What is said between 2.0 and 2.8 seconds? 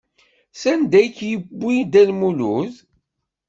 Lmulud?